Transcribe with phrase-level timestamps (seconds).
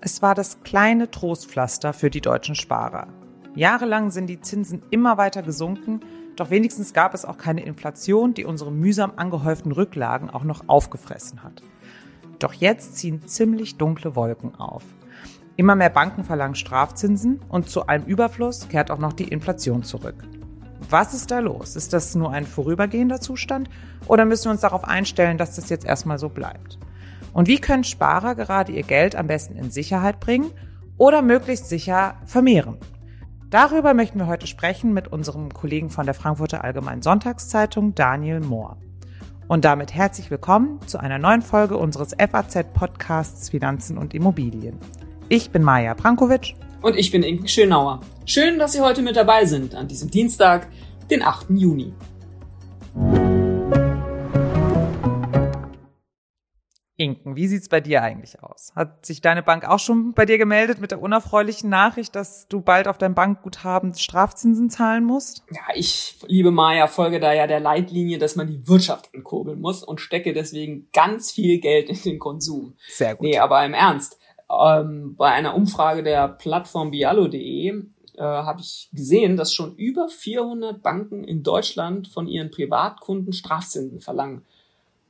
[0.00, 3.08] Es war das kleine Trostpflaster für die deutschen Sparer.
[3.54, 6.00] Jahrelang sind die Zinsen immer weiter gesunken,
[6.36, 11.42] doch wenigstens gab es auch keine Inflation, die unsere mühsam angehäuften Rücklagen auch noch aufgefressen
[11.42, 11.62] hat.
[12.38, 14.82] Doch jetzt ziehen ziemlich dunkle Wolken auf.
[15.56, 20.16] Immer mehr Banken verlangen Strafzinsen und zu allem Überfluss kehrt auch noch die Inflation zurück.
[20.90, 21.76] Was ist da los?
[21.76, 23.68] Ist das nur ein vorübergehender Zustand
[24.06, 26.78] oder müssen wir uns darauf einstellen, dass das jetzt erstmal so bleibt?
[27.32, 30.50] Und wie können Sparer gerade ihr Geld am besten in Sicherheit bringen
[30.98, 32.78] oder möglichst sicher vermehren?
[33.50, 38.78] Darüber möchten wir heute sprechen mit unserem Kollegen von der Frankfurter Allgemeinen Sonntagszeitung, Daniel Mohr.
[39.46, 44.78] Und damit herzlich willkommen zu einer neuen Folge unseres FAZ-Podcasts Finanzen und Immobilien.
[45.28, 46.54] Ich bin Maja Brankovic.
[46.82, 48.00] Und ich bin Inken Schönauer.
[48.26, 50.66] Schön, dass Sie heute mit dabei sind an diesem Dienstag,
[51.10, 51.50] den 8.
[51.50, 51.94] Juni.
[56.96, 58.72] Inken, wie sieht's bei dir eigentlich aus?
[58.74, 62.60] Hat sich deine Bank auch schon bei dir gemeldet mit der unerfreulichen Nachricht, dass du
[62.60, 65.44] bald auf dein Bankguthaben Strafzinsen zahlen musst?
[65.50, 69.84] Ja, ich, liebe Maja, folge da ja der Leitlinie, dass man die Wirtschaft ankurbeln muss
[69.84, 72.74] und stecke deswegen ganz viel Geld in den Konsum.
[72.88, 73.26] Sehr gut.
[73.26, 74.18] Nee, aber im Ernst.
[74.50, 77.68] Ähm, bei einer Umfrage der Plattform bialo.de
[78.16, 84.00] äh, habe ich gesehen, dass schon über 400 Banken in Deutschland von ihren Privatkunden Strafzinsen
[84.00, 84.44] verlangen.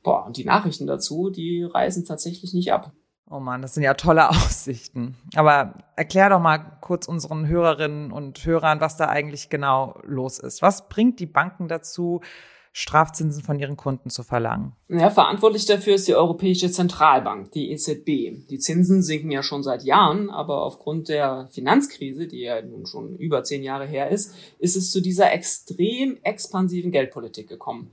[0.03, 2.91] Boah, und die Nachrichten dazu, die reißen tatsächlich nicht ab.
[3.29, 5.15] Oh man, das sind ja tolle Aussichten.
[5.35, 10.61] Aber erklär doch mal kurz unseren Hörerinnen und Hörern, was da eigentlich genau los ist.
[10.61, 12.21] Was bringt die Banken dazu,
[12.75, 14.73] Strafzinsen von ihren Kunden zu verlangen?
[14.89, 18.47] Ja, verantwortlich dafür ist die Europäische Zentralbank, die EZB.
[18.49, 23.15] Die Zinsen sinken ja schon seit Jahren, aber aufgrund der Finanzkrise, die ja nun schon
[23.17, 27.91] über zehn Jahre her ist, ist es zu dieser extrem expansiven Geldpolitik gekommen.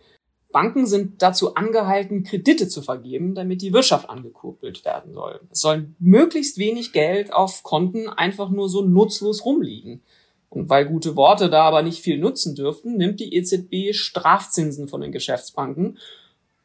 [0.50, 5.41] Banken sind dazu angehalten, Kredite zu vergeben, damit die Wirtschaft angekurbelt werden soll.
[5.50, 10.03] Es soll möglichst wenig Geld auf Konten einfach nur so nutzlos rumliegen.
[10.51, 15.00] Und weil gute Worte da aber nicht viel nutzen dürften, nimmt die EZB Strafzinsen von
[15.00, 15.99] den Geschäftsbanken,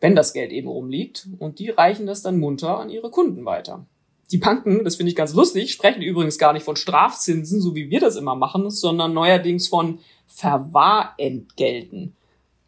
[0.01, 3.85] wenn das Geld eben rumliegt, und die reichen das dann munter an ihre Kunden weiter.
[4.31, 7.91] Die Banken, das finde ich ganz lustig, sprechen übrigens gar nicht von Strafzinsen, so wie
[7.91, 12.15] wir das immer machen, sondern neuerdings von Verwahrentgelten.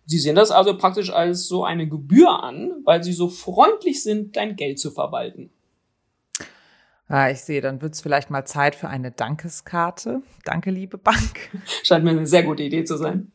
[0.06, 4.38] Sie sehen das also praktisch als so eine Gebühr an, weil sie so freundlich sind,
[4.38, 5.50] dein Geld zu verwalten.
[7.10, 10.22] Ah, ich sehe, dann wird es vielleicht mal Zeit für eine Dankeskarte.
[10.44, 11.50] Danke, liebe Bank.
[11.84, 13.32] Scheint mir eine sehr gute Idee zu sein.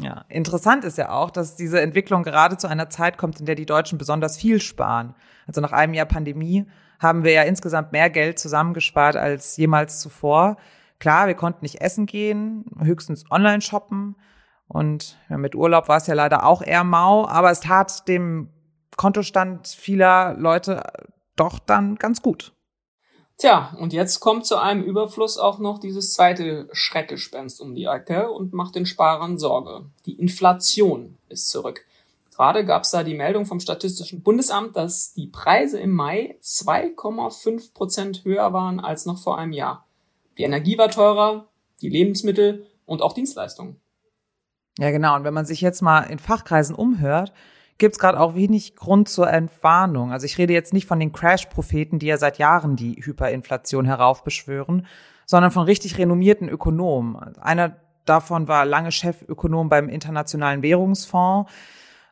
[0.00, 3.56] Ja, interessant ist ja auch, dass diese Entwicklung gerade zu einer Zeit kommt, in der
[3.56, 5.16] die Deutschen besonders viel sparen.
[5.48, 6.66] Also nach einem Jahr Pandemie
[7.00, 10.56] haben wir ja insgesamt mehr Geld zusammengespart als jemals zuvor.
[11.00, 14.14] Klar, wir konnten nicht essen gehen, höchstens online shoppen.
[14.68, 18.50] Und mit Urlaub war es ja leider auch eher mau, aber es tat dem
[18.96, 20.82] Kontostand vieler Leute
[21.34, 22.52] doch dann ganz gut.
[23.38, 28.32] Tja, und jetzt kommt zu einem Überfluss auch noch dieses zweite Schreckgespenst um die Ecke
[28.32, 29.86] und macht den Sparern Sorge.
[30.06, 31.84] Die Inflation ist zurück.
[32.34, 37.74] Gerade gab es da die Meldung vom Statistischen Bundesamt, dass die Preise im Mai 2,5
[37.74, 39.86] Prozent höher waren als noch vor einem Jahr.
[40.36, 41.46] Die Energie war teurer,
[41.80, 43.80] die Lebensmittel und auch Dienstleistungen.
[44.80, 45.14] Ja, genau.
[45.14, 47.32] Und wenn man sich jetzt mal in Fachkreisen umhört,
[47.78, 50.12] gibt es gerade auch wenig Grund zur Entwarnung.
[50.12, 54.86] Also ich rede jetzt nicht von den Crash-Propheten, die ja seit Jahren die Hyperinflation heraufbeschwören,
[55.26, 57.16] sondern von richtig renommierten Ökonomen.
[57.38, 61.50] Einer davon war lange Chefökonom beim Internationalen Währungsfonds,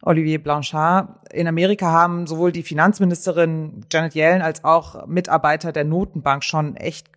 [0.02, 1.08] Olivier Blanchard.
[1.32, 7.08] In Amerika haben sowohl die Finanzministerin Janet Yellen als auch Mitarbeiter der Notenbank schon echt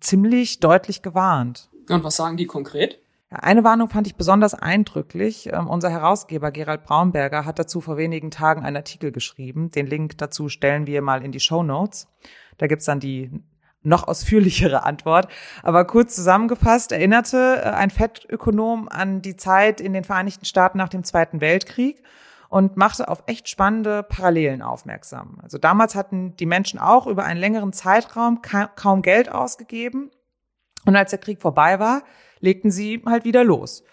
[0.00, 1.68] ziemlich deutlich gewarnt.
[1.90, 2.98] Und was sagen die konkret?
[3.42, 5.50] Eine Warnung fand ich besonders eindrücklich.
[5.52, 9.70] Ähm, unser Herausgeber Gerald Braunberger hat dazu vor wenigen Tagen einen Artikel geschrieben.
[9.70, 12.08] Den Link dazu stellen wir mal in die Show Notes.
[12.58, 13.30] Da gibt's dann die
[13.82, 15.28] noch ausführlichere Antwort.
[15.62, 20.88] Aber kurz zusammengefasst erinnerte äh, ein Fettökonom an die Zeit in den Vereinigten Staaten nach
[20.88, 22.02] dem Zweiten Weltkrieg
[22.48, 25.38] und machte auf echt spannende Parallelen aufmerksam.
[25.42, 30.10] Also damals hatten die Menschen auch über einen längeren Zeitraum kaum Geld ausgegeben.
[30.84, 32.02] Und als der Krieg vorbei war,
[32.40, 33.84] legten sie halt wieder los.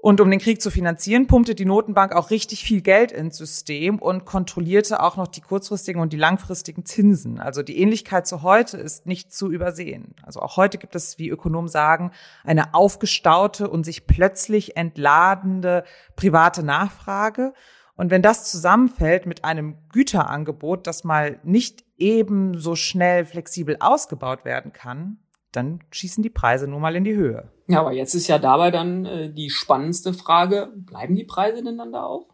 [0.00, 3.98] Und um den Krieg zu finanzieren, pumpte die Notenbank auch richtig viel Geld ins System
[3.98, 7.40] und kontrollierte auch noch die kurzfristigen und die langfristigen Zinsen.
[7.40, 10.14] Also die Ähnlichkeit zu heute ist nicht zu übersehen.
[10.22, 12.12] Also auch heute gibt es, wie Ökonomen sagen,
[12.44, 15.82] eine aufgestaute und sich plötzlich entladende
[16.14, 17.52] private Nachfrage.
[17.96, 24.44] Und wenn das zusammenfällt mit einem Güterangebot, das mal nicht eben so schnell flexibel ausgebaut
[24.44, 25.18] werden kann,
[25.50, 27.50] dann schießen die Preise nur mal in die Höhe.
[27.68, 31.78] Ja, aber jetzt ist ja dabei dann äh, die spannendste Frage, bleiben die Preise denn
[31.78, 32.26] dann da auch?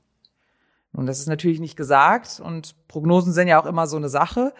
[0.93, 4.55] Nun, das ist natürlich nicht gesagt und Prognosen sind ja auch immer so eine Sache.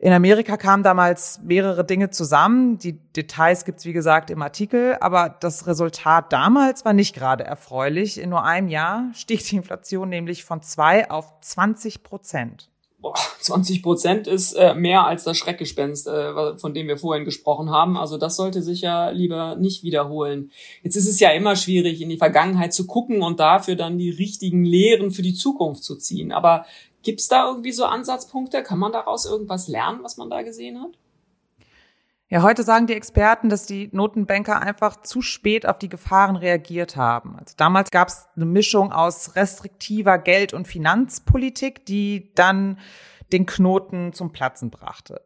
[0.00, 2.78] In Amerika kamen damals mehrere Dinge zusammen.
[2.78, 4.96] Die Details gibt's wie gesagt, im Artikel.
[5.00, 8.20] Aber das Resultat damals war nicht gerade erfreulich.
[8.20, 12.70] In nur einem Jahr stieg die Inflation nämlich von zwei auf 20 Prozent.
[13.00, 17.70] Boah, 20 Prozent ist äh, mehr als das Schreckgespenst, äh, von dem wir vorhin gesprochen
[17.70, 17.96] haben.
[17.96, 20.50] Also das sollte sich ja lieber nicht wiederholen.
[20.82, 24.10] Jetzt ist es ja immer schwierig, in die Vergangenheit zu gucken und dafür dann die
[24.10, 26.32] richtigen Lehren für die Zukunft zu ziehen.
[26.32, 26.64] Aber
[27.02, 28.62] Gibt es da irgendwie so Ansatzpunkte?
[28.62, 30.90] Kann man daraus irgendwas lernen, was man da gesehen hat?
[32.30, 36.94] Ja, heute sagen die Experten, dass die Notenbanker einfach zu spät auf die Gefahren reagiert
[36.94, 37.36] haben.
[37.38, 42.78] Also damals gab es eine Mischung aus restriktiver Geld- und Finanzpolitik, die dann
[43.32, 45.22] den Knoten zum Platzen brachte.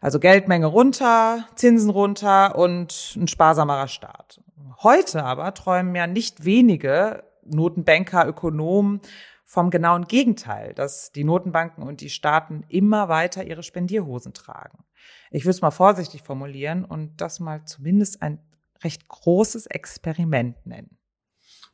[0.00, 4.40] Also Geldmenge runter, Zinsen runter und ein sparsamerer Staat.
[4.84, 9.00] Heute aber träumen ja nicht wenige Notenbanker, Ökonomen
[9.44, 14.85] vom genauen Gegenteil, dass die Notenbanken und die Staaten immer weiter ihre Spendierhosen tragen.
[15.30, 18.38] Ich würde es mal vorsichtig formulieren und das mal zumindest ein
[18.84, 20.98] recht großes Experiment nennen.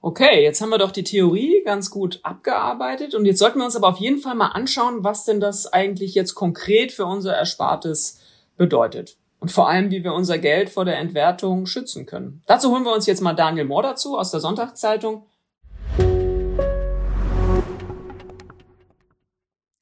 [0.01, 3.77] Okay, jetzt haben wir doch die Theorie ganz gut abgearbeitet und jetzt sollten wir uns
[3.77, 8.21] aber auf jeden Fall mal anschauen, was denn das eigentlich jetzt konkret für unser Erspartes
[8.57, 9.17] bedeutet.
[9.39, 12.43] Und vor allem, wie wir unser Geld vor der Entwertung schützen können.
[12.47, 15.25] Dazu holen wir uns jetzt mal Daniel Mohr dazu aus der Sonntagszeitung.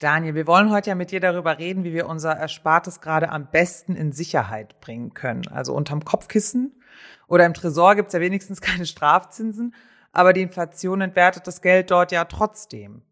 [0.01, 3.51] Daniel, wir wollen heute ja mit dir darüber reden, wie wir unser Erspartes gerade am
[3.51, 5.47] besten in Sicherheit bringen können.
[5.49, 6.83] Also unterm Kopfkissen
[7.29, 9.75] oder im Tresor gibt's ja wenigstens keine Strafzinsen,
[10.11, 13.03] aber die Inflation entwertet das Geld dort ja trotzdem.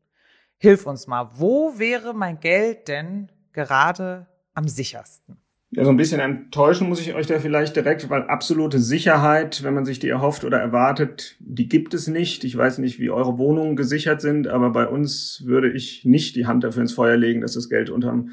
[0.56, 5.42] Hilf uns mal, wo wäre mein Geld denn gerade am sichersten?
[5.70, 9.74] Ja, so ein bisschen enttäuschen muss ich euch da vielleicht direkt, weil absolute Sicherheit, wenn
[9.74, 12.42] man sich die erhofft oder erwartet, die gibt es nicht.
[12.44, 16.46] Ich weiß nicht, wie eure Wohnungen gesichert sind, aber bei uns würde ich nicht die
[16.46, 18.30] Hand dafür ins Feuer legen, dass das Geld unterm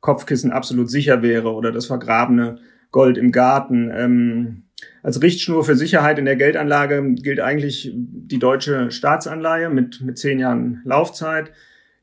[0.00, 2.60] Kopfkissen absolut sicher wäre oder das vergrabene
[2.92, 3.90] Gold im Garten.
[3.92, 4.62] Ähm,
[5.02, 10.38] als Richtschnur für Sicherheit in der Geldanlage gilt eigentlich die deutsche Staatsanleihe mit, mit zehn
[10.38, 11.50] Jahren Laufzeit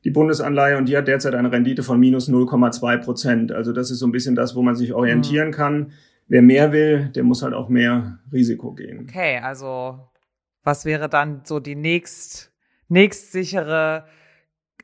[0.04, 3.52] die Bundesanleihe und die hat derzeit eine Rendite von minus 0,2 Prozent.
[3.52, 5.52] Also das ist so ein bisschen das, wo man sich orientieren mhm.
[5.52, 5.92] kann.
[6.28, 9.06] Wer mehr will, der muss halt auch mehr Risiko gehen.
[9.08, 9.98] Okay, also
[10.62, 12.52] was wäre dann so die nächst,
[12.88, 14.04] nächstsichere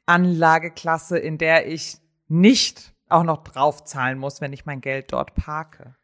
[0.07, 5.95] Anlageklasse, in der ich nicht auch noch draufzahlen muss, wenn ich mein Geld dort parke?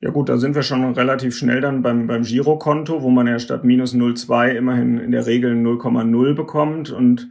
[0.00, 3.38] Ja gut, da sind wir schon relativ schnell dann beim, beim Girokonto, wo man ja
[3.38, 7.30] statt minus 0,2 immerhin in der Regel 0,0 bekommt und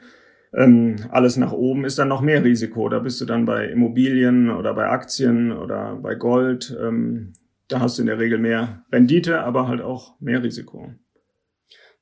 [0.58, 2.90] ähm, alles nach oben ist dann noch mehr Risiko.
[2.90, 6.76] Da bist du dann bei Immobilien oder bei Aktien oder bei Gold.
[6.82, 7.34] Ähm,
[7.68, 10.94] da hast du in der Regel mehr Rendite, aber halt auch mehr Risiko.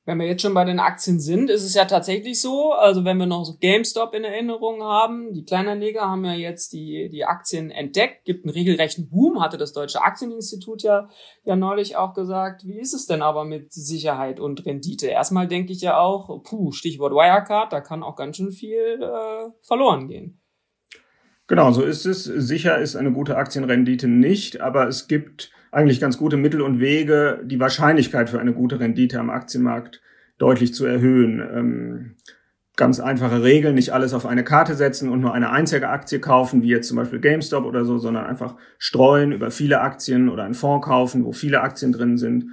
[0.06, 3.18] Wenn wir jetzt schon bei den Aktien sind, ist es ja tatsächlich so, also wenn
[3.18, 7.72] wir noch so GameStop in Erinnerung haben, die Kleinanleger haben ja jetzt die, die Aktien
[7.72, 11.08] entdeckt, gibt einen regelrechten Boom, hatte das Deutsche Aktieninstitut ja,
[11.42, 12.64] ja neulich auch gesagt.
[12.64, 15.08] Wie ist es denn aber mit Sicherheit und Rendite?
[15.08, 19.50] Erstmal denke ich ja auch, puh, Stichwort Wirecard, da kann auch ganz schön viel äh,
[19.62, 20.40] verloren gehen.
[21.48, 22.22] Genau, so ist es.
[22.22, 27.40] Sicher ist eine gute Aktienrendite nicht, aber es gibt eigentlich ganz gute Mittel und Wege,
[27.44, 30.00] die Wahrscheinlichkeit für eine gute Rendite am Aktienmarkt
[30.38, 31.40] deutlich zu erhöhen.
[31.40, 32.14] Ähm,
[32.76, 36.62] ganz einfache Regeln, nicht alles auf eine Karte setzen und nur eine einzige Aktie kaufen,
[36.62, 40.54] wie jetzt zum Beispiel GameStop oder so, sondern einfach streuen über viele Aktien oder einen
[40.54, 42.50] Fonds kaufen, wo viele Aktien drin sind.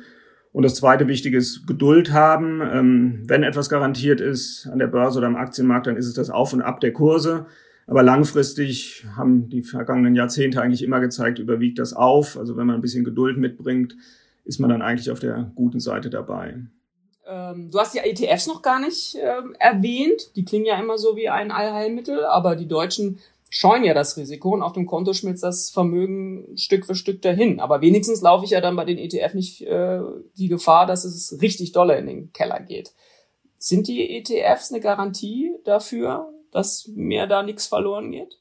[0.53, 2.61] Und das zweite Wichtige ist Geduld haben.
[2.61, 6.29] Ähm, wenn etwas garantiert ist an der Börse oder am Aktienmarkt, dann ist es das
[6.29, 7.47] Auf und Ab der Kurse.
[7.87, 12.37] Aber langfristig haben die vergangenen Jahrzehnte eigentlich immer gezeigt, überwiegt das auf.
[12.37, 13.95] Also wenn man ein bisschen Geduld mitbringt,
[14.45, 16.57] ist man dann eigentlich auf der guten Seite dabei.
[17.25, 20.35] Ähm, du hast die ETFs noch gar nicht ähm, erwähnt.
[20.35, 24.51] Die klingen ja immer so wie ein Allheilmittel, aber die Deutschen scheuen ja das Risiko
[24.51, 27.59] und auf dem Konto schmilzt das Vermögen Stück für Stück dahin.
[27.59, 29.99] Aber wenigstens laufe ich ja dann bei den ETF nicht äh,
[30.37, 32.93] die Gefahr, dass es richtig dolle in den Keller geht.
[33.59, 38.39] Sind die ETFs eine Garantie dafür, dass mir da nichts verloren geht?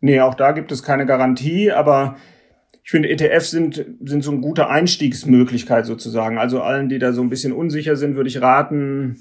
[0.00, 2.16] Nee, auch da gibt es keine Garantie, aber
[2.84, 6.38] ich finde, ETFs sind, sind so eine gute Einstiegsmöglichkeit sozusagen.
[6.38, 9.18] Also allen, die da so ein bisschen unsicher sind, würde ich raten,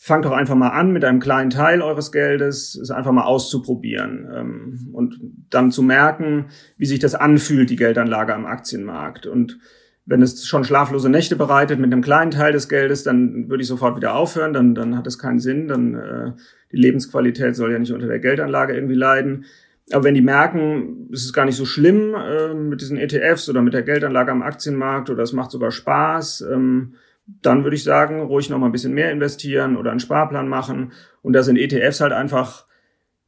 [0.00, 4.28] fangt doch einfach mal an mit einem kleinen Teil eures Geldes, es einfach mal auszuprobieren
[4.34, 5.18] ähm, und
[5.50, 9.26] dann zu merken, wie sich das anfühlt, die Geldanlage am Aktienmarkt.
[9.26, 9.58] Und
[10.10, 13.68] wenn es schon schlaflose Nächte bereitet mit einem kleinen Teil des Geldes, dann würde ich
[13.68, 16.32] sofort wieder aufhören, dann, dann hat es keinen Sinn, dann äh,
[16.72, 19.44] die Lebensqualität soll ja nicht unter der Geldanlage irgendwie leiden.
[19.92, 23.62] Aber wenn die merken, es ist gar nicht so schlimm äh, mit diesen ETFs oder
[23.62, 26.94] mit der Geldanlage am Aktienmarkt oder es macht sogar Spaß, ähm,
[27.40, 30.90] dann würde ich sagen, ruhig noch mal ein bisschen mehr investieren oder einen Sparplan machen.
[31.22, 32.66] Und da sind ETFs halt einfach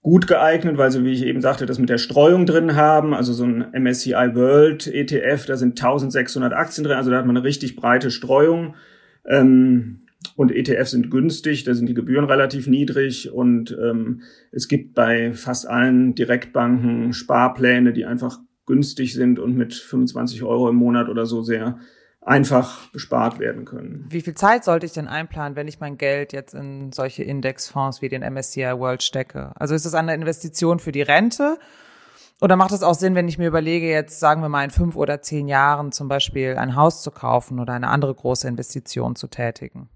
[0.03, 3.15] gut geeignet, weil sie, wie ich eben sagte, das mit der Streuung drin haben.
[3.15, 7.37] Also so ein MSCI World ETF, da sind 1600 Aktien drin, also da hat man
[7.37, 8.75] eine richtig breite Streuung.
[9.27, 10.01] Ähm,
[10.37, 15.33] und ETFs sind günstig, da sind die Gebühren relativ niedrig und ähm, es gibt bei
[15.33, 21.27] fast allen Direktbanken Sparpläne, die einfach günstig sind und mit 25 Euro im Monat oder
[21.27, 21.79] so sehr
[22.25, 24.07] einfach bespart werden können.
[24.09, 28.01] Wie viel Zeit sollte ich denn einplanen, wenn ich mein Geld jetzt in solche Indexfonds
[28.01, 29.53] wie den MSCI World stecke?
[29.57, 31.59] Also ist es eine Investition für die Rente?
[32.41, 34.97] Oder macht es auch Sinn, wenn ich mir überlege, jetzt sagen wir mal in fünf
[34.97, 39.29] oder zehn Jahren zum Beispiel ein Haus zu kaufen oder eine andere große Investition zu
[39.29, 39.89] tätigen?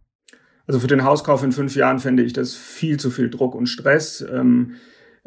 [0.67, 3.67] Also für den Hauskauf in fünf Jahren fände ich das viel zu viel Druck und
[3.67, 4.21] Stress.
[4.21, 4.77] Ähm,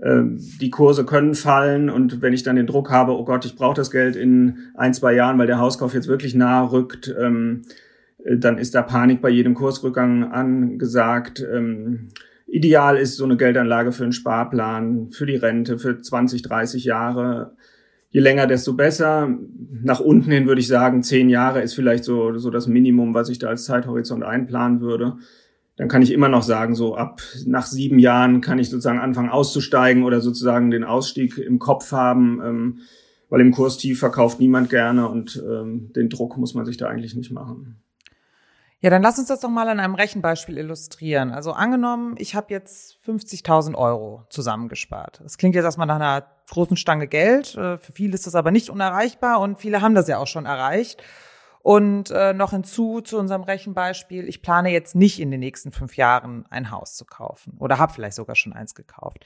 [0.01, 3.75] die Kurse können fallen und wenn ich dann den Druck habe, oh Gott, ich brauche
[3.75, 7.63] das Geld in ein, zwei Jahren, weil der Hauskauf jetzt wirklich nahe rückt, ähm,
[8.23, 11.45] äh, dann ist da Panik bei jedem Kursrückgang angesagt.
[11.53, 12.09] Ähm,
[12.47, 17.55] ideal ist so eine Geldanlage für einen Sparplan, für die Rente, für 20, 30 Jahre.
[18.09, 19.29] Je länger, desto besser.
[19.83, 23.29] Nach unten hin würde ich sagen, zehn Jahre ist vielleicht so, so das Minimum, was
[23.29, 25.17] ich da als Zeithorizont einplanen würde
[25.79, 29.29] dann kann ich immer noch sagen, so ab nach sieben Jahren kann ich sozusagen anfangen
[29.29, 32.79] auszusteigen oder sozusagen den Ausstieg im Kopf haben, ähm,
[33.29, 36.89] weil im Kurs tief verkauft niemand gerne und ähm, den Druck muss man sich da
[36.89, 37.81] eigentlich nicht machen.
[38.81, 41.31] Ja, dann lass uns das doch mal an einem Rechenbeispiel illustrieren.
[41.31, 45.21] Also angenommen, ich habe jetzt 50.000 Euro zusammengespart.
[45.23, 47.55] Das klingt jetzt erstmal nach einer großen Stange Geld.
[47.55, 50.45] Äh, für viele ist das aber nicht unerreichbar und viele haben das ja auch schon
[50.45, 51.01] erreicht.
[51.61, 55.97] Und äh, noch hinzu zu unserem Rechenbeispiel, ich plane jetzt nicht in den nächsten fünf
[55.97, 59.25] Jahren ein Haus zu kaufen oder habe vielleicht sogar schon eins gekauft.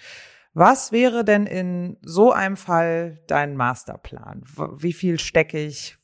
[0.54, 4.44] Was wäre denn in so einem Fall dein Masterplan?
[4.78, 5.98] Wie viel stecke ich,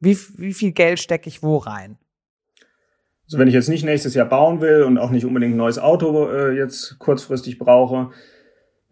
[0.00, 1.98] wie, wie viel Geld stecke ich wo rein?
[3.26, 5.78] Also wenn ich jetzt nicht nächstes Jahr bauen will und auch nicht unbedingt ein neues
[5.78, 8.10] Auto äh, jetzt kurzfristig brauche,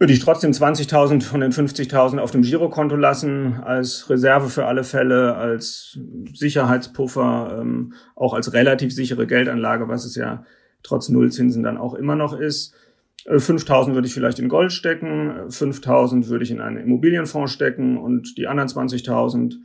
[0.00, 4.82] würde ich trotzdem 20.000 von den 50.000 auf dem Girokonto lassen, als Reserve für alle
[4.82, 5.98] Fälle, als
[6.32, 10.46] Sicherheitspuffer, ähm, auch als relativ sichere Geldanlage, was es ja
[10.82, 12.74] trotz Nullzinsen dann auch immer noch ist.
[13.26, 17.98] 5.000 äh, würde ich vielleicht in Gold stecken, 5.000 würde ich in einen Immobilienfonds stecken
[17.98, 19.56] und die anderen 20.000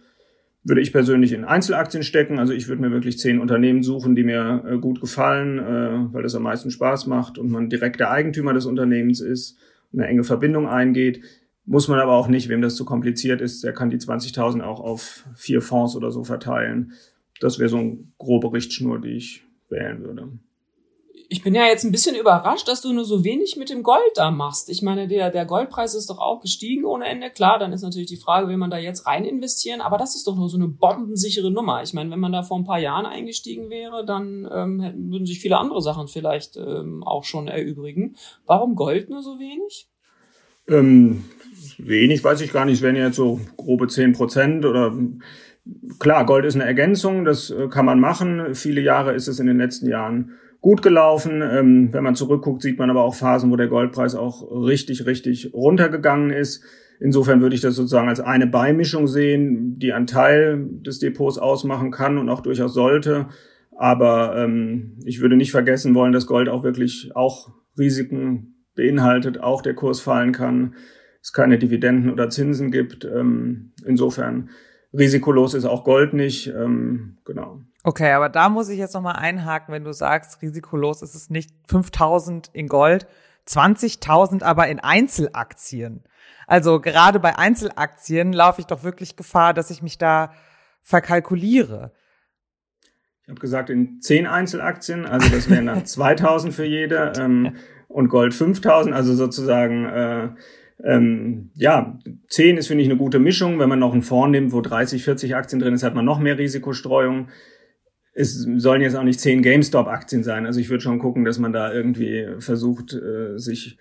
[0.65, 2.39] würde ich persönlich in Einzelaktien stecken.
[2.39, 6.24] Also ich würde mir wirklich zehn Unternehmen suchen, die mir äh, gut gefallen, äh, weil
[6.24, 9.58] das am meisten Spaß macht und man direkt der Eigentümer des Unternehmens ist
[9.96, 11.24] eine enge Verbindung eingeht.
[11.66, 14.80] Muss man aber auch nicht, wem das zu kompliziert ist, der kann die 20.000 auch
[14.80, 16.94] auf vier Fonds oder so verteilen.
[17.40, 20.30] Das wäre so eine grobe Richtschnur, die ich wählen würde
[21.29, 24.12] ich bin ja jetzt ein bisschen überrascht, dass du nur so wenig mit dem Gold
[24.15, 24.70] da machst.
[24.70, 27.29] Ich meine, der, der Goldpreis ist doch auch gestiegen ohne Ende.
[27.29, 30.27] Klar, dann ist natürlich die Frage, will man da jetzt rein investieren, aber das ist
[30.27, 31.82] doch nur so eine bombensichere Nummer.
[31.84, 35.39] Ich meine, wenn man da vor ein paar Jahren eingestiegen wäre, dann ähm, würden sich
[35.39, 38.15] viele andere Sachen vielleicht ähm, auch schon erübrigen.
[38.46, 39.88] Warum Gold nur so wenig?
[40.67, 41.25] Ähm,
[41.77, 42.75] wenig weiß ich gar nicht.
[42.75, 44.96] Es wären jetzt so grobe zehn Prozent oder
[46.00, 48.55] klar, Gold ist eine Ergänzung, das äh, kann man machen.
[48.55, 50.32] Viele Jahre ist es in den letzten Jahren
[50.65, 51.43] gut gelaufen.
[51.43, 55.53] Ähm, wenn man zurückguckt, sieht man aber auch Phasen, wo der Goldpreis auch richtig, richtig
[55.53, 56.63] runtergegangen ist.
[57.00, 61.91] Insofern würde ich das sozusagen als eine Beimischung sehen, die einen Teil des Depots ausmachen
[61.91, 63.27] kann und auch durchaus sollte.
[63.77, 69.62] Aber ähm, ich würde nicht vergessen wollen, dass Gold auch wirklich auch Risiken beinhaltet, auch
[69.62, 70.74] der Kurs fallen kann,
[71.22, 73.05] es keine Dividenden oder Zinsen gibt.
[73.05, 74.50] Ähm, insofern
[74.98, 76.48] risikolos ist auch Gold nicht.
[76.48, 77.62] Ähm, genau.
[77.86, 81.51] Okay, aber da muss ich jetzt nochmal einhaken, wenn du sagst, risikolos ist es nicht
[81.68, 83.06] 5000 in Gold,
[83.48, 86.01] 20.000 aber in Einzelaktien.
[86.48, 90.34] Also gerade bei Einzelaktien laufe ich doch wirklich Gefahr, dass ich mich da
[90.82, 91.92] verkalkuliere.
[93.22, 97.56] Ich habe gesagt, in zehn Einzelaktien, also das wären dann 2000 für jede ähm,
[97.88, 100.30] und Gold 5000, also sozusagen, äh,
[100.84, 102.00] ähm, ja,
[102.30, 103.60] 10 ist, finde ich, eine gute Mischung.
[103.60, 106.18] Wenn man noch einen Fonds nimmt, wo 30, 40 Aktien drin ist, hat man noch
[106.18, 107.27] mehr Risikostreuung
[108.15, 110.45] es sollen jetzt auch nicht zehn GameStop-Aktien sein.
[110.45, 113.77] Also ich würde schon gucken, dass man da irgendwie versucht, äh, sich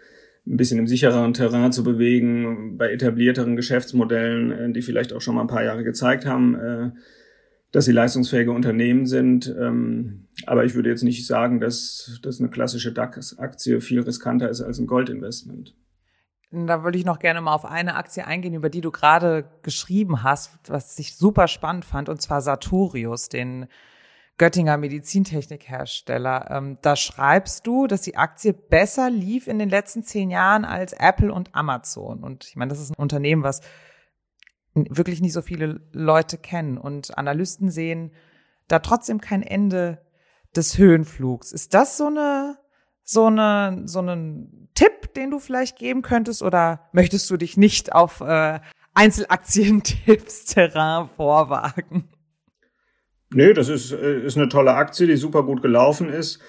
[0.47, 5.37] ein bisschen im sichereren Terrain zu bewegen, bei etablierteren Geschäftsmodellen, äh, die vielleicht auch schon
[5.37, 6.91] mal ein paar Jahre gezeigt haben, äh,
[7.71, 9.55] dass sie leistungsfähige Unternehmen sind.
[9.57, 14.61] Ähm, aber ich würde jetzt nicht sagen, dass, dass eine klassische DAX-Aktie viel riskanter ist
[14.61, 15.77] als ein Goldinvestment.
[16.51, 20.25] Da würde ich noch gerne mal auf eine Aktie eingehen, über die du gerade geschrieben
[20.25, 23.67] hast, was ich super spannend fand, und zwar Sartorius, den
[24.37, 26.51] Göttinger Medizintechnikhersteller.
[26.51, 30.93] Ähm, da schreibst du, dass die Aktie besser lief in den letzten zehn Jahren als
[30.93, 32.25] Apple und Amazon.
[32.25, 33.61] Und ich meine, das ist ein Unternehmen, was
[34.75, 36.79] wirklich nicht so viele Leute kennen.
[36.79, 38.13] Und Analysten sehen
[38.67, 40.05] da trotzdem kein Ende
[40.57, 41.53] des Höhenflugs.
[41.53, 42.59] Ist das so eine,
[43.03, 47.93] so eine, so ein Tipp, den du vielleicht geben könntest oder möchtest du dich nicht
[47.93, 48.59] auf äh,
[48.95, 52.09] Einzelaktientipps-Terrain vorwagen?
[53.35, 56.41] Nee, das ist, äh, ist eine tolle Aktie, die super gut gelaufen ist.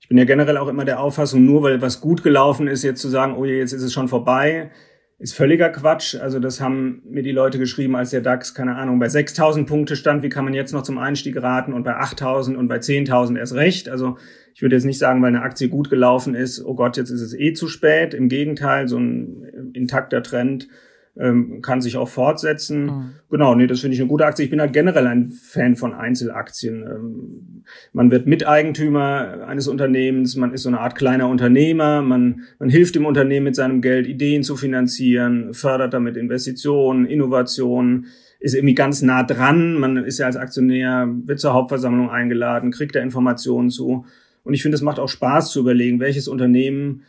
[0.00, 3.00] Ich bin ja generell auch immer der Auffassung, nur weil was gut gelaufen ist, jetzt
[3.00, 4.70] zu sagen, oh je, jetzt ist es schon vorbei,
[5.18, 6.16] ist völliger Quatsch.
[6.16, 9.94] Also das haben mir die Leute geschrieben, als der DAX, keine Ahnung, bei 6000 Punkte
[9.94, 13.38] stand, wie kann man jetzt noch zum Einstieg raten und bei 8000 und bei 10.000
[13.38, 13.88] erst recht.
[13.88, 14.18] Also
[14.54, 17.22] ich würde jetzt nicht sagen, weil eine Aktie gut gelaufen ist, oh Gott, jetzt ist
[17.22, 18.12] es eh zu spät.
[18.12, 20.68] Im Gegenteil, so ein intakter Trend
[21.16, 22.86] ähm, kann sich auch fortsetzen.
[22.86, 23.10] Mhm.
[23.30, 24.44] Genau, nee, das finde ich eine gute Aktie.
[24.44, 26.82] Ich bin halt generell ein Fan von Einzelaktien.
[26.82, 32.68] Ähm, man wird Miteigentümer eines Unternehmens, man ist so eine Art kleiner Unternehmer, man, man
[32.68, 38.06] hilft dem Unternehmen mit seinem Geld, Ideen zu finanzieren, fördert damit Investitionen, Innovationen,
[38.40, 39.74] ist irgendwie ganz nah dran.
[39.74, 44.04] Man ist ja als Aktionär, wird zur Hauptversammlung eingeladen, kriegt da Informationen zu.
[44.42, 47.02] Und ich finde, es macht auch Spaß zu überlegen, welches Unternehmen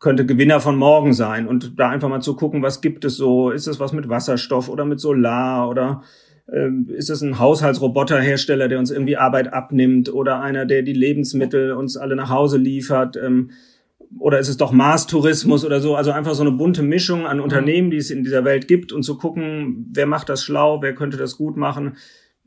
[0.00, 3.50] könnte Gewinner von morgen sein und da einfach mal zu gucken, was gibt es so?
[3.50, 6.02] Ist es was mit Wasserstoff oder mit Solar oder
[6.52, 11.72] ähm, ist es ein Haushaltsroboterhersteller, der uns irgendwie Arbeit abnimmt oder einer, der die Lebensmittel
[11.72, 13.16] uns alle nach Hause liefert?
[13.16, 13.50] Ähm,
[14.18, 15.94] oder ist es doch Mars-Tourismus oder so?
[15.94, 19.02] Also einfach so eine bunte Mischung an Unternehmen, die es in dieser Welt gibt und
[19.02, 21.96] zu gucken, wer macht das schlau, wer könnte das gut machen.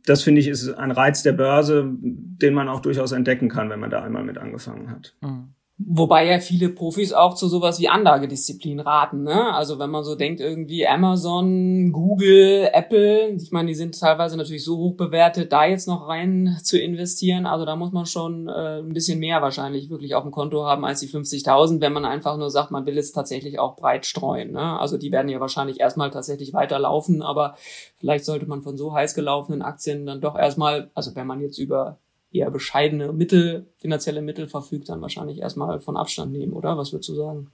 [0.05, 3.79] Das finde ich ist ein Reiz der Börse, den man auch durchaus entdecken kann, wenn
[3.79, 5.15] man da einmal mit angefangen hat.
[5.21, 5.53] Mhm.
[5.87, 9.23] Wobei ja viele Profis auch zu sowas wie Anlagedisziplin raten.
[9.23, 9.53] Ne?
[9.53, 14.63] Also wenn man so denkt, irgendwie Amazon, Google, Apple, ich meine, die sind teilweise natürlich
[14.63, 17.45] so hoch bewertet, da jetzt noch rein zu investieren.
[17.45, 20.85] Also da muss man schon äh, ein bisschen mehr wahrscheinlich wirklich auf dem Konto haben
[20.85, 24.51] als die 50.000, wenn man einfach nur sagt, man will es tatsächlich auch breit streuen.
[24.51, 24.79] Ne?
[24.79, 27.55] Also die werden ja wahrscheinlich erstmal tatsächlich weiterlaufen, aber
[27.97, 31.57] vielleicht sollte man von so heiß gelaufenen Aktien dann doch erstmal, also wenn man jetzt
[31.57, 31.97] über
[32.31, 36.77] eher bescheidene Mittel, finanzielle Mittel verfügt, dann wahrscheinlich erstmal von Abstand nehmen, oder?
[36.77, 37.51] Was würdest du sagen?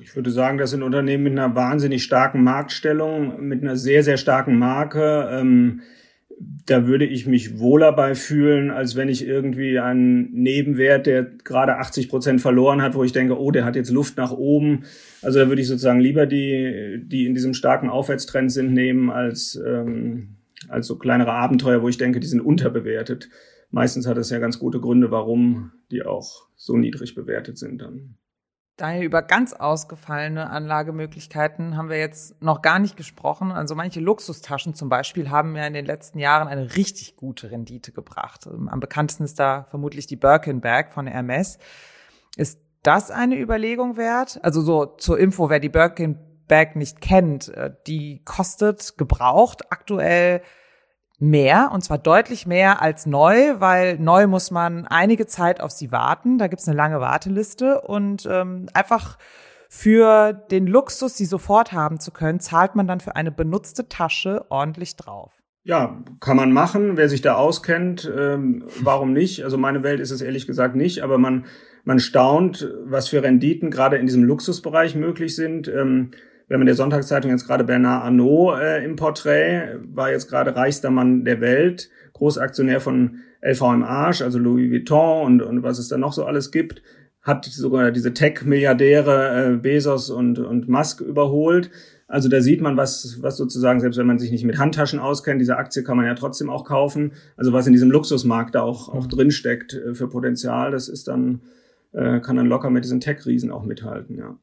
[0.00, 4.16] Ich würde sagen, das sind Unternehmen mit einer wahnsinnig starken Marktstellung, mit einer sehr, sehr
[4.16, 5.28] starken Marke.
[5.32, 5.80] Ähm,
[6.66, 11.78] da würde ich mich wohler bei fühlen, als wenn ich irgendwie einen Nebenwert, der gerade
[11.78, 14.84] 80 Prozent verloren hat, wo ich denke, oh, der hat jetzt Luft nach oben.
[15.20, 19.60] Also da würde ich sozusagen lieber die, die in diesem starken Aufwärtstrend sind, nehmen, als,
[19.66, 20.36] ähm,
[20.68, 23.28] als so kleinere Abenteuer, wo ich denke, die sind unterbewertet
[23.70, 28.16] meistens hat es ja ganz gute Gründe, warum die auch so niedrig bewertet sind dann.
[28.78, 33.50] Daher über ganz ausgefallene Anlagemöglichkeiten haben wir jetzt noch gar nicht gesprochen.
[33.50, 37.90] Also manche Luxustaschen zum Beispiel haben ja in den letzten Jahren eine richtig gute Rendite
[37.90, 38.46] gebracht.
[38.46, 41.58] Am bekanntesten ist da vermutlich die Birkenberg von Hermes.
[42.36, 44.38] Ist das eine Überlegung wert?
[44.44, 50.40] Also so zur Info, wer die Birkenberg nicht kennt, äh, die kostet gebraucht aktuell
[51.18, 55.90] mehr, und zwar deutlich mehr als neu, weil neu muss man einige Zeit auf sie
[55.90, 56.38] warten.
[56.38, 59.18] Da gibt's eine lange Warteliste und ähm, einfach
[59.68, 64.46] für den Luxus, sie sofort haben zu können, zahlt man dann für eine benutzte Tasche
[64.48, 65.34] ordentlich drauf.
[65.64, 66.96] Ja, kann man machen.
[66.96, 69.44] Wer sich da auskennt, ähm, warum nicht?
[69.44, 71.44] Also meine Welt ist es ehrlich gesagt nicht, aber man,
[71.84, 75.68] man staunt, was für Renditen gerade in diesem Luxusbereich möglich sind.
[75.68, 76.12] Ähm,
[76.48, 80.56] wir haben in der Sonntagszeitung jetzt gerade Bernard Arnault äh, im Porträt, war jetzt gerade
[80.56, 85.88] reichster Mann der Welt, Großaktionär von LVM Arsch, also Louis Vuitton und, und was es
[85.88, 86.82] da noch so alles gibt,
[87.22, 91.70] hat sogar diese Tech-Milliardäre äh, Bezos und, und Musk überholt.
[92.06, 95.42] Also da sieht man, was, was sozusagen, selbst wenn man sich nicht mit Handtaschen auskennt,
[95.42, 97.12] diese Aktie kann man ja trotzdem auch kaufen.
[97.36, 99.10] Also was in diesem Luxusmarkt da auch, auch mhm.
[99.10, 101.42] drinsteckt äh, für Potenzial, das ist dann,
[101.92, 104.38] äh, kann dann locker mit diesen Tech-Riesen auch mithalten, ja.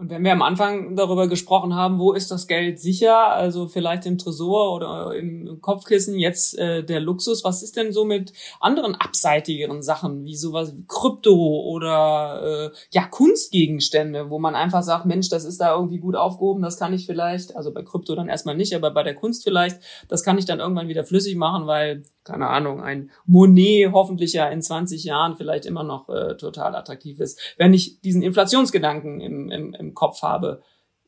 [0.00, 4.06] Und wenn wir am Anfang darüber gesprochen haben, wo ist das Geld sicher, also vielleicht
[4.06, 8.94] im Tresor oder im Kopfkissen, jetzt äh, der Luxus, was ist denn so mit anderen
[8.94, 15.28] abseitigeren Sachen, wie sowas wie Krypto oder äh, ja Kunstgegenstände, wo man einfach sagt, Mensch,
[15.28, 18.56] das ist da irgendwie gut aufgehoben, das kann ich vielleicht, also bei Krypto dann erstmal
[18.56, 22.04] nicht, aber bei der Kunst vielleicht, das kann ich dann irgendwann wieder flüssig machen, weil
[22.24, 27.18] keine Ahnung, ein Monet hoffentlich ja in 20 Jahren vielleicht immer noch äh, total attraktiv
[27.18, 27.40] ist.
[27.56, 30.62] Wenn ich diesen Inflationsgedanken im, im, im Kopf habe,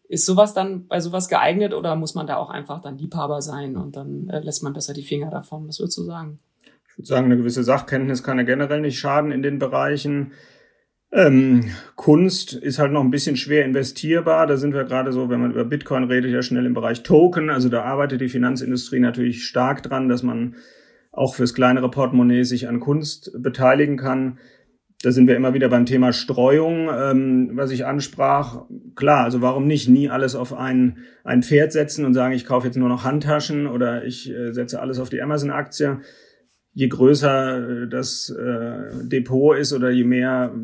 [0.09, 3.77] ist sowas dann bei sowas geeignet oder muss man da auch einfach dann Liebhaber sein
[3.77, 5.67] und dann äh, lässt man besser die Finger davon?
[5.69, 6.39] Was würdest du sagen?
[6.89, 10.33] Ich würde sagen, eine gewisse Sachkenntnis kann ja generell nicht schaden in den Bereichen.
[11.11, 14.47] Ähm, Kunst ist halt noch ein bisschen schwer investierbar.
[14.47, 17.49] Da sind wir gerade so, wenn man über Bitcoin redet, ja schnell im Bereich Token.
[17.49, 20.57] Also da arbeitet die Finanzindustrie natürlich stark dran, dass man
[21.11, 24.39] auch fürs kleinere Portemonnaie sich an Kunst beteiligen kann.
[25.03, 28.67] Da sind wir immer wieder beim Thema Streuung, ähm, was ich ansprach.
[28.95, 32.69] Klar, also warum nicht nie alles auf ein, ein Pferd setzen und sagen, ich kaufe
[32.69, 36.01] jetzt nur noch Handtaschen oder ich äh, setze alles auf die Amazon-Aktie.
[36.75, 40.55] je größer das äh, Depot ist oder je mehr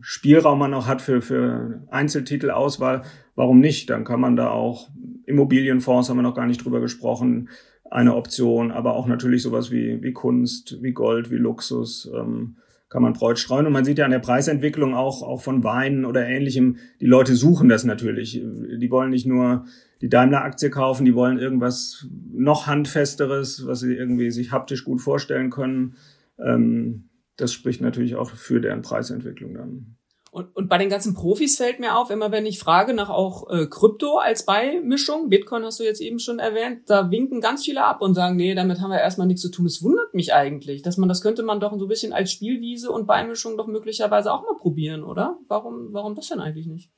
[0.00, 3.02] Spielraum man noch hat für, für Einzeltitelauswahl,
[3.34, 3.90] warum nicht?
[3.90, 4.90] Dann kann man da auch
[5.26, 7.48] Immobilienfonds, haben wir noch gar nicht drüber gesprochen,
[7.90, 12.10] eine Option, aber auch natürlich sowas wie, wie Kunst, wie Gold, wie Luxus.
[12.14, 12.56] Ähm,
[12.88, 13.66] kann man Freud streuen.
[13.66, 17.34] Und man sieht ja an der Preisentwicklung auch, auch von Weinen oder ähnlichem, die Leute
[17.34, 18.32] suchen das natürlich.
[18.32, 19.66] Die wollen nicht nur
[20.00, 25.50] die Daimler-Aktie kaufen, die wollen irgendwas noch handfesteres, was sie irgendwie sich haptisch gut vorstellen
[25.50, 25.96] können.
[26.38, 29.96] Ähm, das spricht natürlich auch für deren Preisentwicklung dann.
[30.34, 33.48] Und, und bei den ganzen Profis fällt mir auf, immer wenn ich frage nach auch
[33.50, 37.84] äh, Krypto als Beimischung, Bitcoin hast du jetzt eben schon erwähnt, da winken ganz viele
[37.84, 39.66] ab und sagen, nee, damit haben wir erstmal nichts zu tun.
[39.66, 42.90] Es wundert mich eigentlich, dass man, das könnte man doch so ein bisschen als Spielwiese
[42.90, 45.38] und Beimischung doch möglicherweise auch mal probieren, oder?
[45.46, 46.90] Warum, warum das denn eigentlich nicht?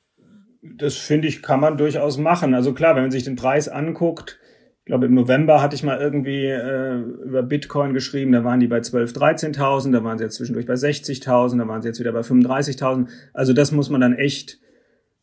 [0.63, 2.55] Das finde ich, kann man durchaus machen.
[2.55, 4.39] Also klar, wenn man sich den Preis anguckt,
[4.87, 6.95] ich glaube, im November hatte ich mal irgendwie äh,
[7.25, 10.75] über Bitcoin geschrieben, da waren die bei 12.000, 13.000, da waren sie jetzt zwischendurch bei
[10.75, 13.09] 60.000, da waren sie jetzt wieder bei 35.000.
[13.33, 14.61] Also das muss man dann echt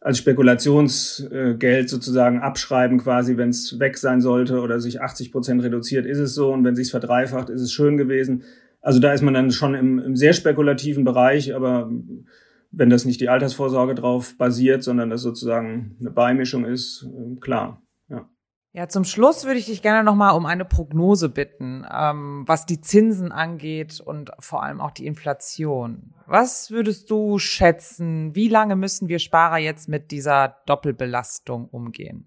[0.00, 6.05] als Spekulationsgeld sozusagen abschreiben, quasi, wenn es weg sein sollte oder sich 80 Prozent reduziert,
[6.05, 6.53] ist es so.
[6.53, 8.42] Und wenn sich verdreifacht, ist es schön gewesen.
[8.83, 11.90] Also da ist man dann schon im, im sehr spekulativen Bereich, aber
[12.70, 17.81] wenn das nicht die Altersvorsorge drauf basiert, sondern das sozusagen eine Beimischung ist, äh, klar.
[18.77, 22.81] Ja, zum Schluss würde ich dich gerne nochmal um eine Prognose bitten, ähm, was die
[22.81, 26.13] Zinsen angeht und vor allem auch die Inflation.
[26.27, 28.35] Was würdest du schätzen?
[28.35, 32.27] Wie lange müssen wir Sparer jetzt mit dieser Doppelbelastung umgehen?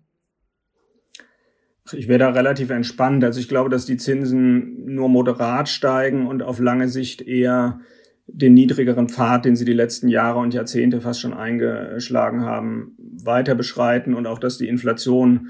[1.92, 3.26] Ich wäre da relativ entspannt.
[3.26, 7.82] Also ich glaube, dass die Zinsen nur moderat steigen und auf lange Sicht eher
[8.26, 13.54] den niedrigeren Pfad, den sie die letzten Jahre und Jahrzehnte fast schon eingeschlagen haben, weiter
[13.54, 15.50] beschreiten und auch, dass die Inflation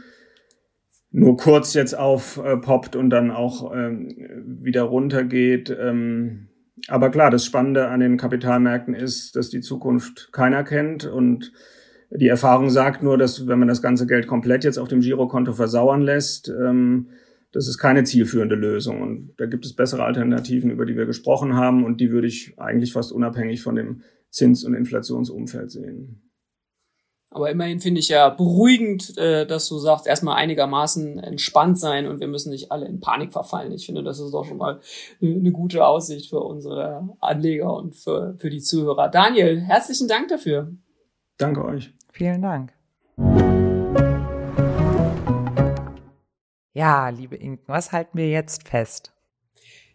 [1.17, 4.07] nur kurz jetzt aufpoppt und dann auch ähm,
[4.61, 5.75] wieder runtergeht.
[5.79, 6.49] Ähm,
[6.87, 11.51] aber klar, das Spannende an den Kapitalmärkten ist, dass die Zukunft keiner kennt und
[12.11, 15.53] die Erfahrung sagt nur, dass wenn man das ganze Geld komplett jetzt auf dem Girokonto
[15.53, 17.07] versauern lässt, ähm,
[17.51, 19.01] das ist keine zielführende Lösung.
[19.01, 21.83] Und da gibt es bessere Alternativen, über die wir gesprochen haben.
[21.83, 26.26] Und die würde ich eigentlich fast unabhängig von dem Zins- und Inflationsumfeld sehen.
[27.29, 32.19] Aber immerhin finde ich ja beruhigend, äh, dass du sagst, erstmal einigermaßen entspannt sein und
[32.21, 33.73] wir müssen nicht alle in Panik verfallen.
[33.73, 34.79] Ich finde, das ist doch schon mal
[35.21, 39.09] eine gute Aussicht für unsere Anleger und für, für die Zuhörer.
[39.09, 40.71] Daniel, herzlichen Dank dafür.
[41.37, 41.93] Danke euch.
[42.11, 42.73] Vielen Dank.
[46.73, 49.16] Ja, liebe Inken, was halten wir jetzt fest?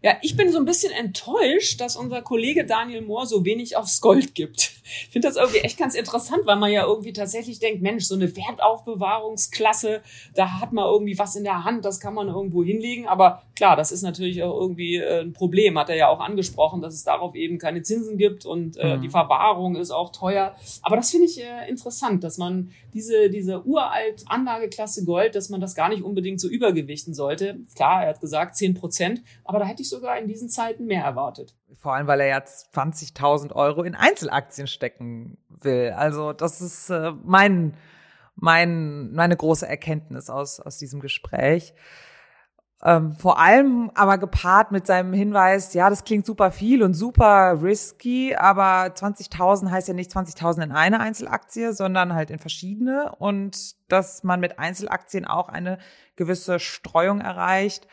[0.02, 4.00] Ja, ich bin so ein bisschen enttäuscht, dass unser Kollege Daniel Mohr so wenig aufs
[4.00, 4.72] Gold gibt.
[4.84, 8.16] Ich finde das irgendwie echt ganz interessant, weil man ja irgendwie tatsächlich denkt, Mensch, so
[8.16, 10.02] eine Wertaufbewahrungsklasse,
[10.34, 13.06] da hat man irgendwie was in der Hand, das kann man irgendwo hinlegen.
[13.06, 16.82] Aber klar, das ist natürlich auch irgendwie äh, ein Problem, hat er ja auch angesprochen,
[16.82, 19.02] dass es darauf eben keine Zinsen gibt und äh, mhm.
[19.02, 20.56] die Verwahrung ist auch teuer.
[20.82, 25.60] Aber das finde ich äh, interessant, dass man diese, diese uralt Anlageklasse Gold, dass man
[25.60, 27.60] das gar nicht unbedingt so übergewichten sollte.
[27.76, 31.04] Klar, er hat gesagt 10 Prozent, aber da hätte ich sogar in diesen Zeiten mehr
[31.04, 31.54] erwartet.
[31.78, 35.94] Vor allem, weil er jetzt 20.000 Euro in Einzelaktien stecken will.
[35.96, 37.76] Also das ist äh, mein,
[38.34, 41.74] mein, meine große Erkenntnis aus, aus diesem Gespräch.
[42.84, 47.62] Ähm, vor allem aber gepaart mit seinem Hinweis, ja, das klingt super viel und super
[47.62, 53.76] risky, aber 20.000 heißt ja nicht 20.000 in eine Einzelaktie, sondern halt in verschiedene und
[53.88, 55.78] dass man mit Einzelaktien auch eine
[56.16, 57.86] gewisse Streuung erreicht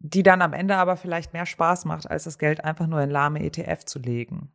[0.00, 3.10] die dann am Ende aber vielleicht mehr Spaß macht, als das Geld einfach nur in
[3.10, 4.50] lahme ETF zu legen.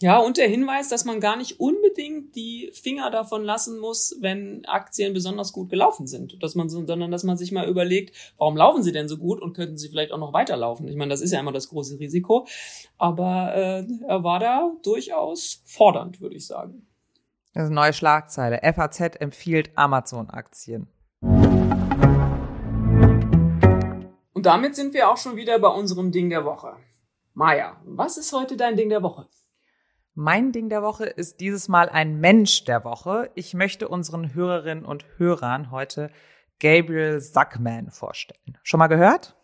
[0.00, 4.64] Ja, und der Hinweis, dass man gar nicht unbedingt die Finger davon lassen muss, wenn
[4.66, 8.84] Aktien besonders gut gelaufen sind, dass man, sondern dass man sich mal überlegt, warum laufen
[8.84, 10.86] sie denn so gut und könnten sie vielleicht auch noch weiterlaufen?
[10.86, 12.46] Ich meine, das ist ja immer das große Risiko,
[12.96, 16.86] aber äh, er war da durchaus fordernd, würde ich sagen.
[17.54, 18.60] Das ist eine neue Schlagzeile.
[18.62, 20.86] FAZ empfiehlt Amazon-Aktien.
[24.38, 26.76] Und damit sind wir auch schon wieder bei unserem Ding der Woche.
[27.34, 29.26] Maja, was ist heute dein Ding der Woche?
[30.14, 33.32] Mein Ding der Woche ist dieses Mal ein Mensch der Woche.
[33.34, 36.12] Ich möchte unseren Hörerinnen und Hörern heute
[36.60, 38.58] Gabriel Zuckman vorstellen.
[38.62, 39.34] Schon mal gehört?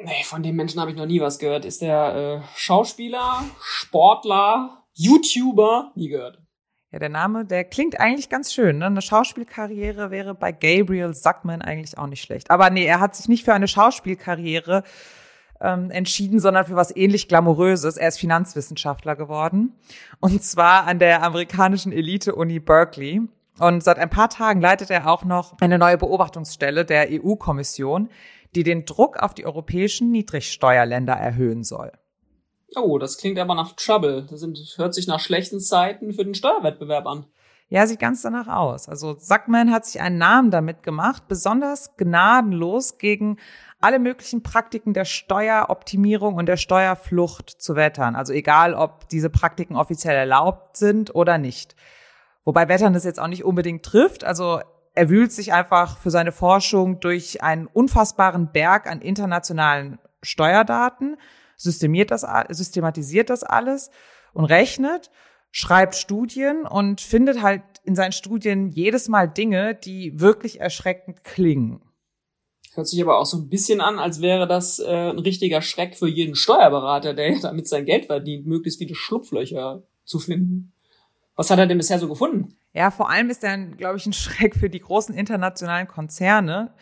[0.00, 1.64] Nee, von dem Menschen habe ich noch nie was gehört.
[1.64, 5.92] Ist der äh, Schauspieler, Sportler, YouTuber?
[5.94, 6.42] Nie gehört.
[6.96, 8.78] Ja, der Name, der klingt eigentlich ganz schön.
[8.78, 8.86] Ne?
[8.86, 12.50] Eine Schauspielkarriere wäre bei Gabriel Zuckman eigentlich auch nicht schlecht.
[12.50, 14.82] Aber nee, er hat sich nicht für eine Schauspielkarriere
[15.60, 17.98] ähm, entschieden, sondern für was ähnlich Glamouröses.
[17.98, 19.74] Er ist Finanzwissenschaftler geworden.
[20.20, 23.20] Und zwar an der amerikanischen Elite-Uni Berkeley.
[23.58, 28.08] Und seit ein paar Tagen leitet er auch noch eine neue Beobachtungsstelle der EU-Kommission,
[28.54, 31.92] die den Druck auf die europäischen Niedrigsteuerländer erhöhen soll.
[32.76, 34.26] Oh, das klingt aber nach Trouble.
[34.28, 37.26] Das sind, hört sich nach schlechten Zeiten für den Steuerwettbewerb an.
[37.68, 38.88] Ja, sieht ganz danach aus.
[38.88, 43.38] Also Sackman hat sich einen Namen damit gemacht, besonders gnadenlos gegen
[43.80, 48.14] alle möglichen Praktiken der Steueroptimierung und der Steuerflucht zu wettern.
[48.14, 51.74] Also egal, ob diese Praktiken offiziell erlaubt sind oder nicht.
[52.44, 54.22] Wobei Wettern das jetzt auch nicht unbedingt trifft.
[54.22, 54.60] Also
[54.94, 61.16] er wühlt sich einfach für seine Forschung durch einen unfassbaren Berg an internationalen Steuerdaten,
[61.56, 63.90] systemiert das, systematisiert das alles
[64.32, 65.10] und rechnet
[65.56, 71.80] schreibt Studien und findet halt in seinen Studien jedes Mal Dinge, die wirklich erschreckend klingen.
[72.74, 75.96] Hört sich aber auch so ein bisschen an, als wäre das äh, ein richtiger Schreck
[75.96, 80.74] für jeden Steuerberater, der damit sein Geld verdient, möglichst viele Schlupflöcher zu finden.
[81.36, 82.54] Was hat er denn bisher so gefunden?
[82.74, 86.74] Ja, vor allem ist er, glaube ich, ein Schreck für die großen internationalen Konzerne,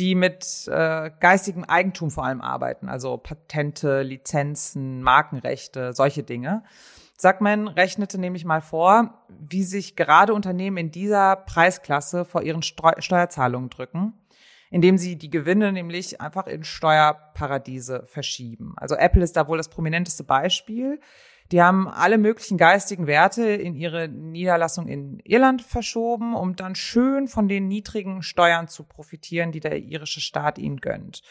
[0.00, 6.64] die mit äh, geistigem Eigentum vor allem arbeiten, also Patente, Lizenzen, Markenrechte, solche Dinge.
[7.18, 13.68] Sackman rechnete nämlich mal vor, wie sich gerade Unternehmen in dieser Preisklasse vor ihren Steuerzahlungen
[13.68, 14.14] drücken,
[14.70, 18.72] indem sie die Gewinne nämlich einfach in Steuerparadiese verschieben.
[18.78, 20.98] Also Apple ist da wohl das prominenteste Beispiel.
[21.52, 27.26] Die haben alle möglichen geistigen Werte in ihre Niederlassung in Irland verschoben, um dann schön
[27.26, 31.22] von den niedrigen Steuern zu profitieren, die der irische Staat ihnen gönnt.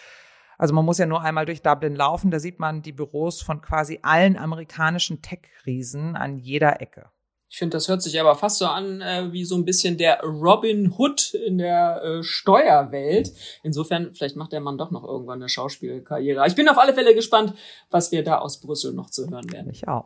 [0.57, 3.61] Also man muss ja nur einmal durch Dublin laufen, da sieht man die Büros von
[3.61, 7.09] quasi allen amerikanischen Tech-Riesen an jeder Ecke.
[7.51, 10.21] Ich finde, das hört sich aber fast so an äh, wie so ein bisschen der
[10.21, 13.31] Robin Hood in der äh, Steuerwelt.
[13.63, 16.45] Insofern, vielleicht macht der Mann doch noch irgendwann eine Schauspielkarriere.
[16.45, 17.55] Ich bin auf alle Fälle gespannt,
[17.89, 19.71] was wir da aus Brüssel noch zu hören werden.
[19.71, 20.05] Ich auch.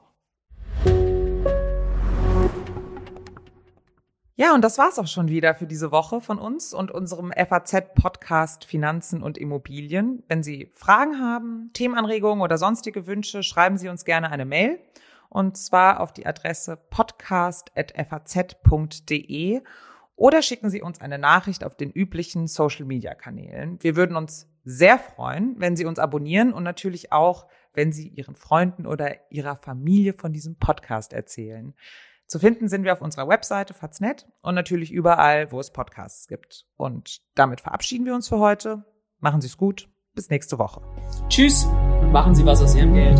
[4.35, 8.63] Ja, und das war's auch schon wieder für diese Woche von uns und unserem FAZ-Podcast
[8.63, 10.23] Finanzen und Immobilien.
[10.29, 14.79] Wenn Sie Fragen haben, Themenanregungen oder sonstige Wünsche, schreiben Sie uns gerne eine Mail.
[15.33, 19.61] Und zwar auf die Adresse podcast.faz.de
[20.15, 23.79] oder schicken Sie uns eine Nachricht auf den üblichen Social-Media-Kanälen.
[23.81, 28.35] Wir würden uns sehr freuen, wenn Sie uns abonnieren und natürlich auch, wenn Sie Ihren
[28.35, 31.73] Freunden oder Ihrer Familie von diesem Podcast erzählen.
[32.27, 36.67] Zu finden sind wir auf unserer Webseite Faznet und natürlich überall, wo es Podcasts gibt.
[36.77, 38.85] Und damit verabschieden wir uns für heute.
[39.19, 39.89] Machen Sie es gut.
[40.13, 40.83] Bis nächste Woche.
[41.27, 41.65] Tschüss.
[42.11, 43.19] Machen Sie was aus Ihrem Geld.